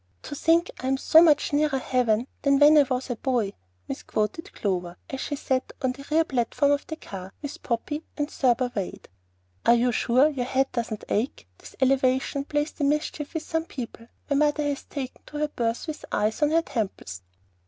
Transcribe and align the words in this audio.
"To 0.23 0.33
think 0.33 0.71
I'm 0.79 0.97
so 0.97 1.21
much 1.21 1.53
nearer 1.53 1.77
heaven 1.77 2.25
Than 2.41 2.57
when 2.57 2.75
I 2.75 2.81
was 2.89 3.11
a 3.11 3.17
boy," 3.17 3.53
misquoted 3.87 4.51
Clover, 4.51 4.97
as 5.11 5.21
she 5.21 5.35
sat 5.35 5.73
on 5.83 5.91
the 5.91 6.03
rear 6.09 6.23
platform 6.23 6.71
of 6.71 6.87
the 6.87 6.95
car, 6.95 7.31
with 7.43 7.61
Poppy, 7.61 8.01
and 8.17 8.27
Thurber 8.27 8.71
Wade. 8.75 9.09
"Are 9.63 9.75
you 9.75 9.91
sure 9.91 10.27
your 10.29 10.45
head 10.47 10.71
doesn't 10.71 11.03
ache? 11.07 11.47
This 11.59 11.75
elevation 11.79 12.45
plays 12.45 12.71
the 12.71 12.83
mischief 12.83 13.35
with 13.35 13.43
some 13.43 13.65
people. 13.65 14.07
My 14.27 14.37
mother 14.37 14.63
has 14.63 14.85
taken 14.85 15.21
to 15.27 15.37
her 15.37 15.49
berth 15.49 15.85
with 15.85 16.03
ice 16.11 16.41
on 16.41 16.49
her 16.49 16.63
temples." 16.63 17.21